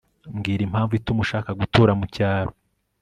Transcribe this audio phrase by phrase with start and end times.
[0.35, 2.51] mbwira impamvu ituma ushaka gutura mu cyaro